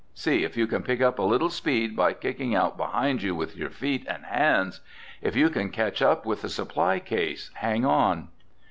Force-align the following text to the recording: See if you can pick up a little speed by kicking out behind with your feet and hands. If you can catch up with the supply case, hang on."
See 0.15 0.43
if 0.43 0.57
you 0.57 0.65
can 0.65 0.81
pick 0.81 0.99
up 0.99 1.19
a 1.19 1.21
little 1.21 1.51
speed 1.51 1.95
by 1.95 2.13
kicking 2.13 2.55
out 2.55 2.75
behind 2.75 3.21
with 3.37 3.55
your 3.55 3.69
feet 3.69 4.03
and 4.09 4.23
hands. 4.25 4.81
If 5.21 5.35
you 5.35 5.47
can 5.51 5.69
catch 5.69 6.01
up 6.01 6.25
with 6.25 6.41
the 6.41 6.49
supply 6.49 6.97
case, 6.97 7.51
hang 7.53 7.85
on." 7.85 8.29